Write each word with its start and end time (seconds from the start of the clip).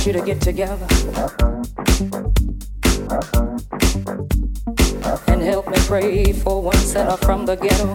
together 0.00 0.86
and 5.28 5.42
help 5.42 5.68
me 5.68 5.76
pray 5.80 6.32
for 6.32 6.62
one 6.62 6.76
sinner 6.76 7.18
from 7.18 7.44
the 7.44 7.54
ghetto. 7.54 7.94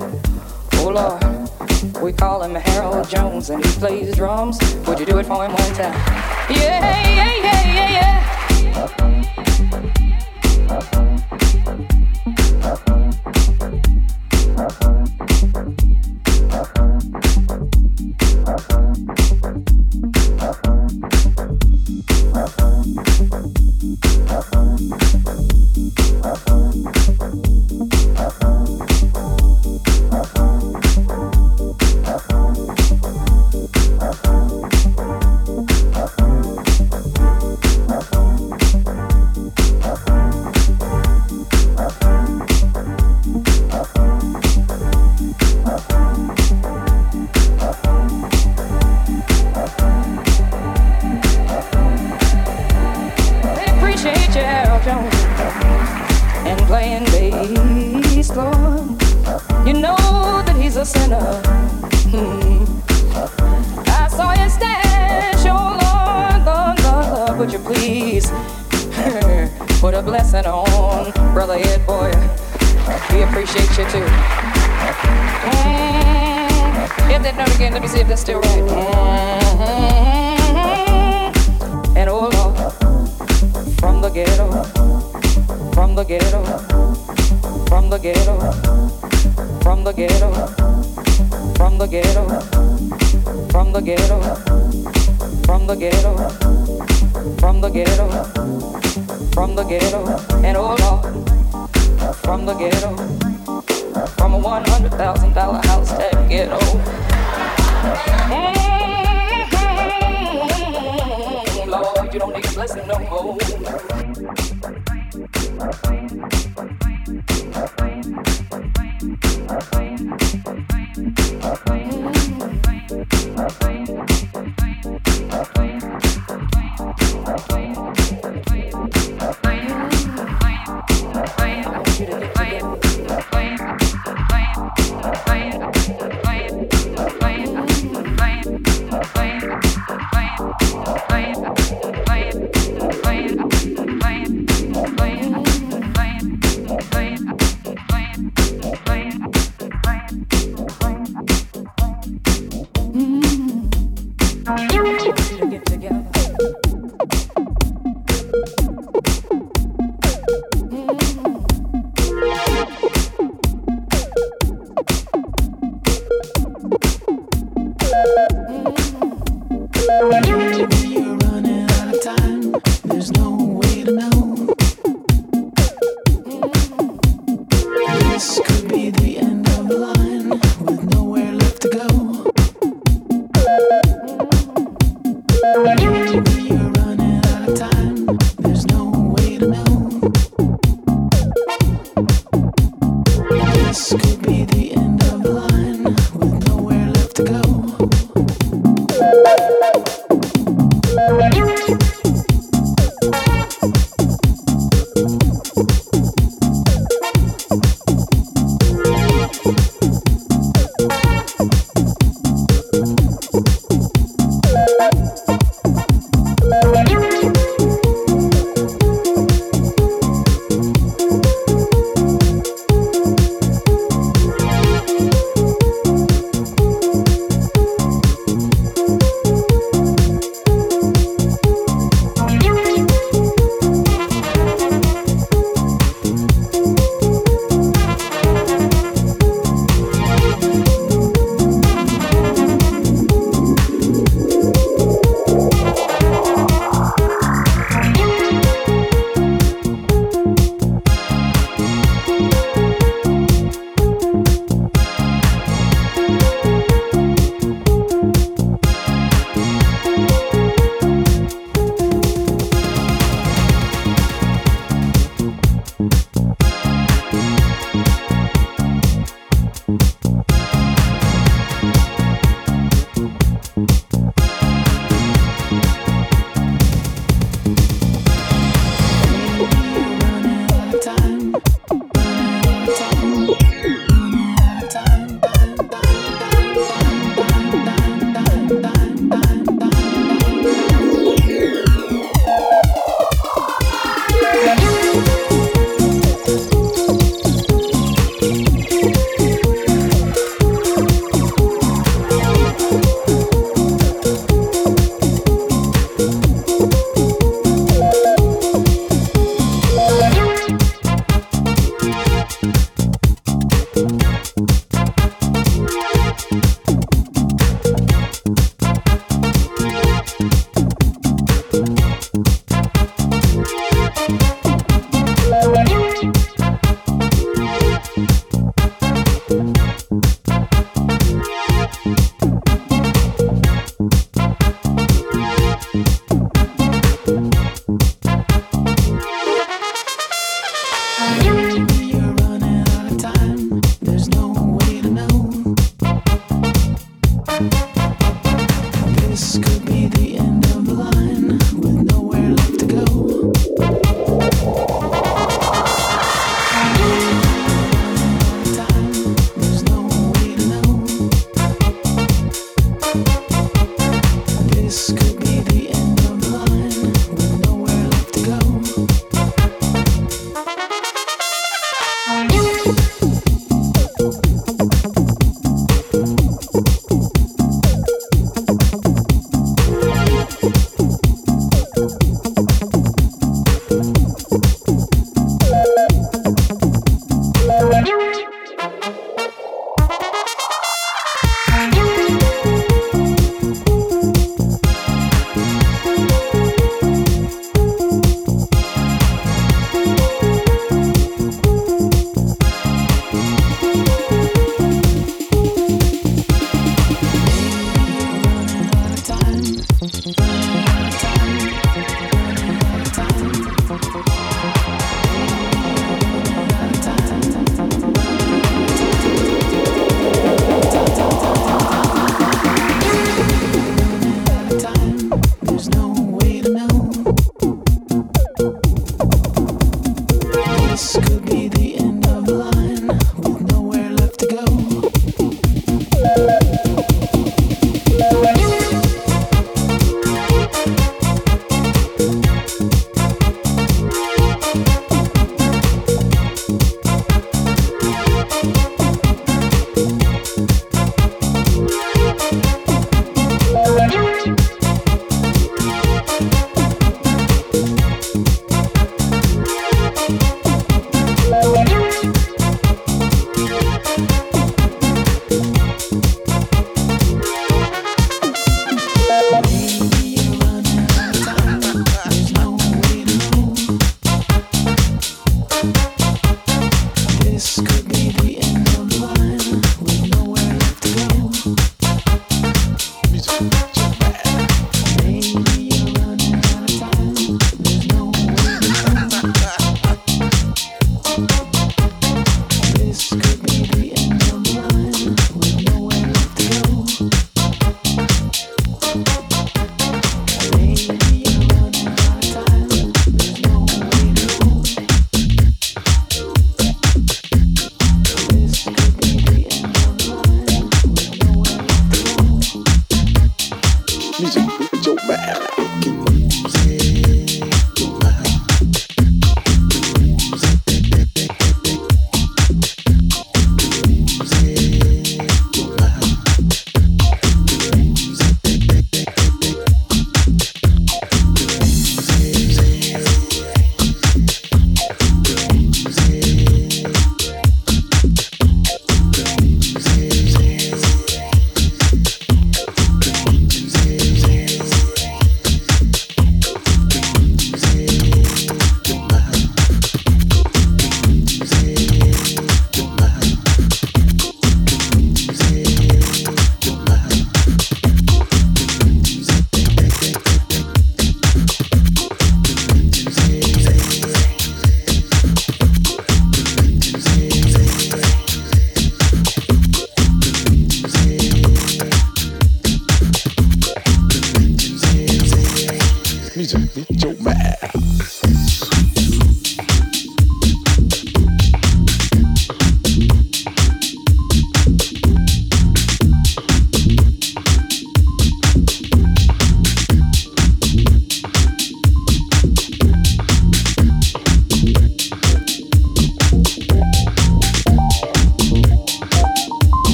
Oh 0.75 0.89
Lord, 0.89 2.03
we 2.03 2.13
call 2.13 2.43
him 2.43 2.53
Harold 2.53 3.09
Jones 3.09 3.49
and 3.49 3.65
he 3.65 3.71
plays 3.79 4.15
drums. 4.15 4.59
Would 4.87 4.99
you 4.99 5.05
do 5.07 5.17
it 5.17 5.25
for 5.25 5.45
him 5.45 5.51
one 5.51 5.73
time? 5.73 5.93
Yeah, 6.49 6.79
yeah, 7.15 7.33
yeah, 7.43 7.73
yeah, 7.73 9.01
yeah. 9.01 9.14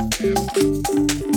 Música 0.00 1.29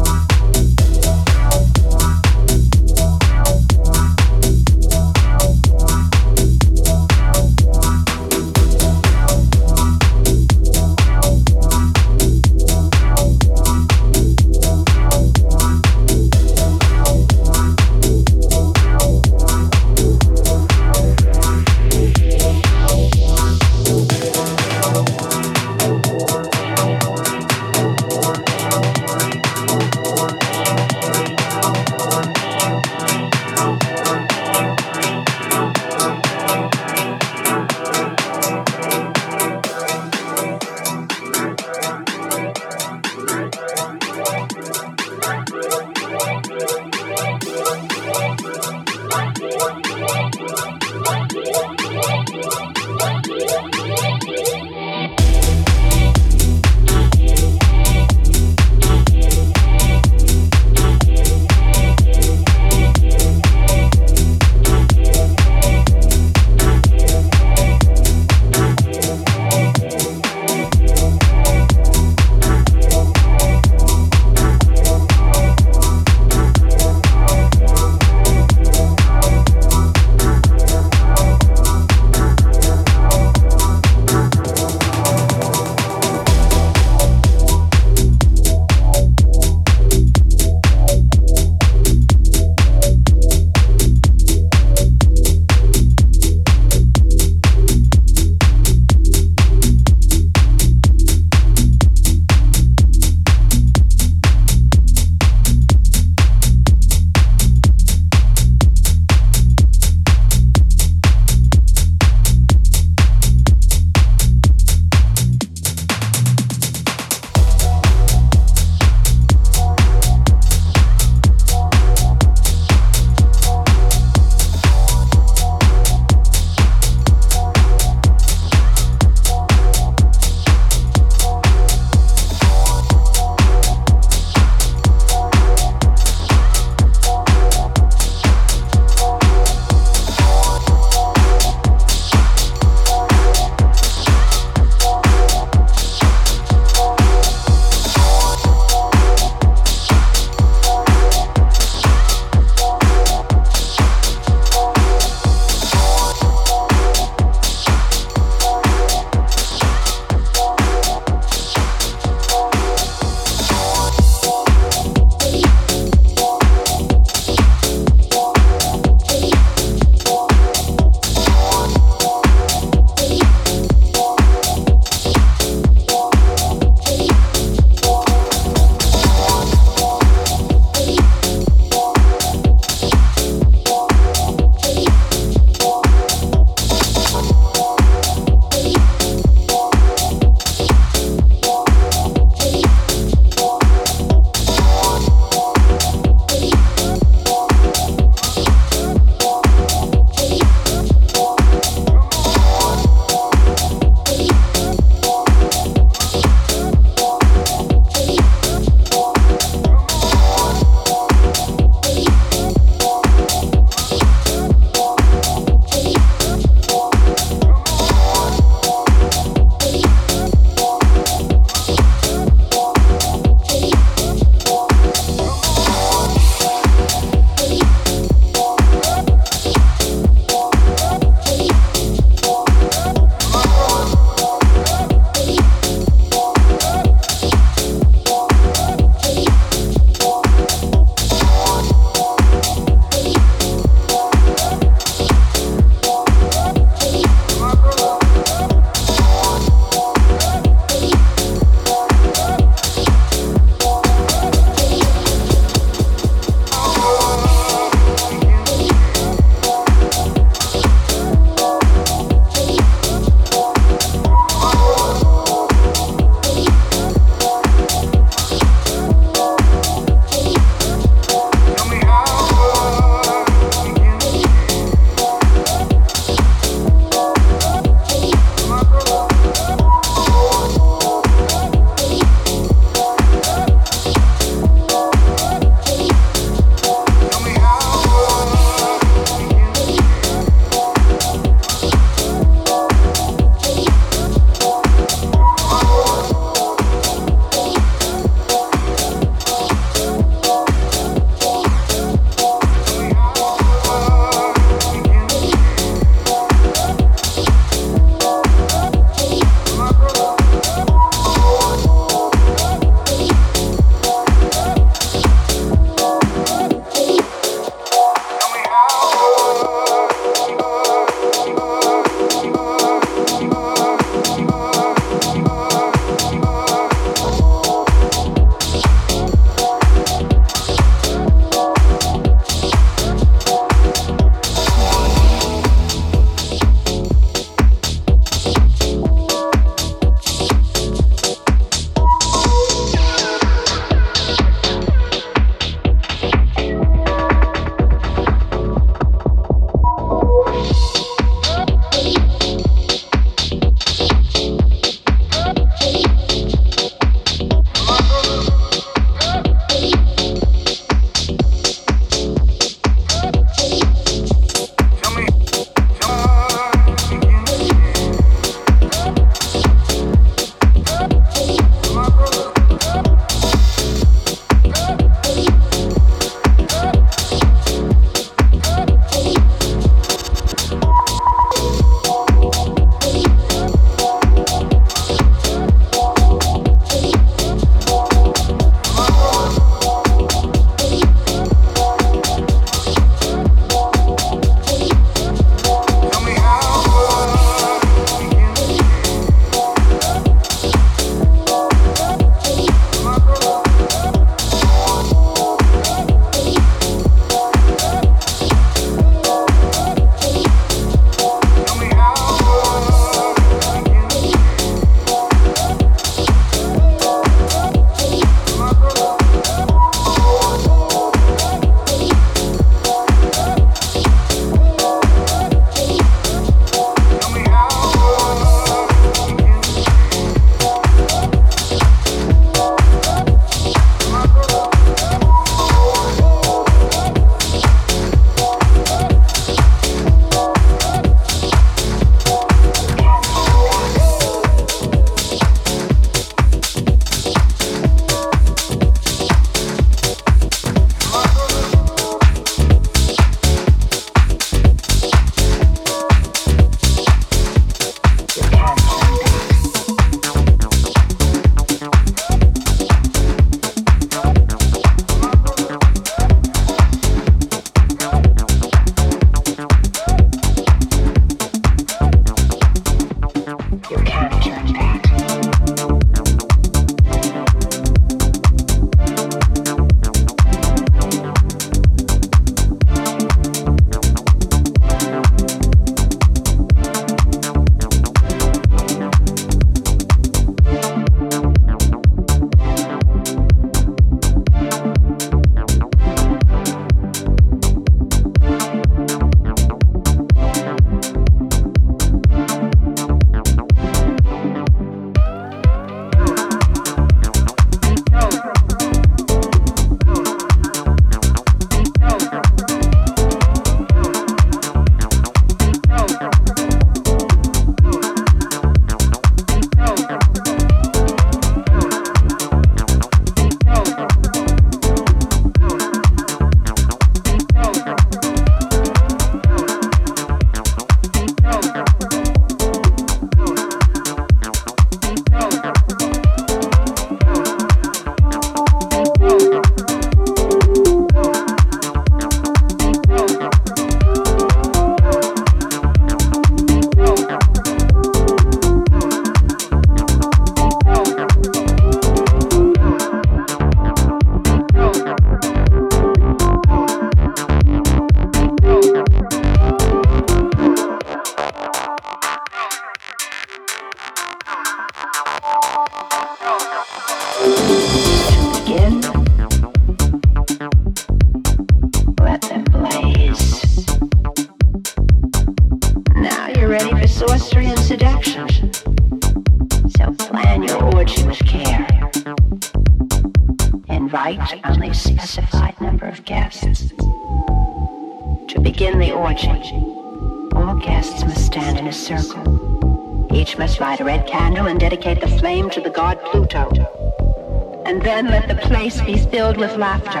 laughter. 599.64 600.00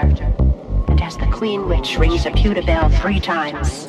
And 0.88 1.00
as 1.00 1.16
the 1.16 1.26
Queen 1.28 1.66
Witch 1.66 1.98
rings 1.98 2.26
a 2.26 2.30
pewter 2.32 2.60
bell 2.60 2.90
three 2.90 3.18
times, 3.18 3.86